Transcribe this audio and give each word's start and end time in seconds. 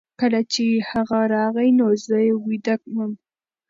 کله 0.19 0.39
چې 0.53 0.65
هغه 0.91 1.19
راغی 1.35 1.69
نو 1.79 1.87
زه 2.05 2.17
ویده 2.47 2.75
وم. 2.95 3.11